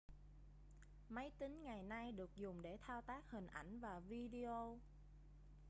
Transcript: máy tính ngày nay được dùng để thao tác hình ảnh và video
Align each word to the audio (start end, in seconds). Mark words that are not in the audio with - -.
máy 1.09 1.29
tính 1.39 1.63
ngày 1.63 1.83
nay 1.83 2.11
được 2.11 2.35
dùng 2.35 2.61
để 2.61 2.77
thao 2.77 3.01
tác 3.01 3.31
hình 3.31 3.47
ảnh 3.47 3.79
và 3.79 3.99
video 3.99 4.79